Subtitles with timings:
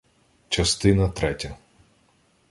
[0.49, 1.53] ЧАСТИНА ТРЕТЯ